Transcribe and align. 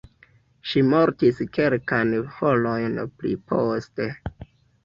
Ŝi 0.69 0.81
mortis 0.93 1.41
kelkajn 1.57 2.15
horojn 2.39 2.99
pli 3.21 3.35
poste. 3.53 4.09